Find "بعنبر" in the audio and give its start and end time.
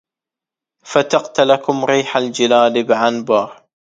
2.77-3.63